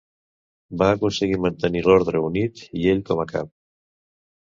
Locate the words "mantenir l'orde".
1.45-2.25